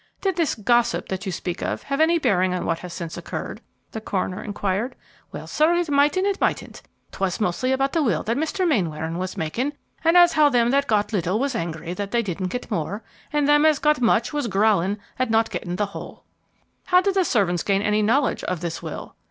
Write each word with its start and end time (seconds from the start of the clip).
"Did 0.19 0.35
this 0.35 0.55
'gossip' 0.55 1.09
that 1.09 1.27
you 1.27 1.31
speak 1.31 1.61
of 1.61 1.83
have 1.83 2.01
any 2.01 2.17
bearing 2.17 2.55
on 2.55 2.65
what 2.65 2.79
has 2.79 2.91
since 2.91 3.17
occurred?" 3.17 3.61
the 3.91 4.01
coroner 4.01 4.41
inquired. 4.43 4.95
"Well, 5.31 5.45
sir, 5.45 5.75
it 5.75 5.91
might 5.91 6.17
and 6.17 6.25
it 6.25 6.41
mightn't. 6.41 6.81
'Twas 7.11 7.39
mostly 7.39 7.71
about 7.71 7.93
the 7.93 8.01
will 8.01 8.23
that 8.23 8.35
Mr. 8.35 8.67
Mainwaring 8.67 9.19
was 9.19 9.37
making; 9.37 9.73
and 10.03 10.17
as 10.17 10.33
how 10.33 10.49
them 10.49 10.71
that 10.71 10.87
got 10.87 11.13
little 11.13 11.37
was 11.37 11.53
angry 11.53 11.93
that 11.93 12.09
they 12.09 12.23
didn't 12.23 12.47
get 12.47 12.71
more, 12.71 13.03
and 13.31 13.47
them 13.47 13.63
as 13.63 13.77
got 13.77 14.01
much 14.01 14.33
was 14.33 14.47
growling 14.47 14.97
at 15.19 15.29
not 15.29 15.51
getting 15.51 15.75
the 15.75 15.85
whole." 15.93 16.23
"How 16.85 17.01
did 17.01 17.13
the 17.13 17.23
servants 17.23 17.61
gain 17.61 17.83
any 17.83 18.01
knowledge 18.01 18.43
of 18.45 18.61
this 18.61 18.81
will?" 18.81 19.15